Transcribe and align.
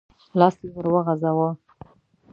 لاس 0.39 0.55
يې 0.63 0.69
ور 0.73 0.87
وغځاوه. 0.93 1.49